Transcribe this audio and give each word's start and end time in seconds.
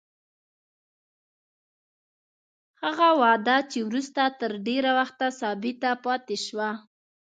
هغه 2.83 3.09
وده 3.21 3.57
چې 3.71 3.79
وروسته 3.87 4.21
تر 4.39 4.51
ډېره 4.67 4.91
وخته 4.99 5.27
ثابته 5.41 5.89
پاتې 6.05 6.37
شوه. 6.45 6.69